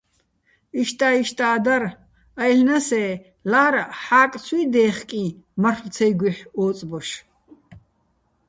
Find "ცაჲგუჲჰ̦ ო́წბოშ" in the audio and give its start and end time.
5.95-7.09